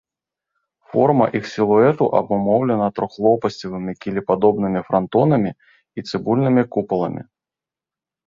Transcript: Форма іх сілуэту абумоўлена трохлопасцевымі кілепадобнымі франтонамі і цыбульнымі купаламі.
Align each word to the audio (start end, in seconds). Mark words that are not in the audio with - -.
Форма 0.91 1.25
іх 1.39 1.43
сілуэту 1.55 2.05
абумоўлена 2.19 2.87
трохлопасцевымі 2.99 3.93
кілепадобнымі 4.05 4.81
франтонамі 4.89 5.51
і 5.55 5.99
цыбульнымі 6.09 6.63
купаламі. 6.77 7.21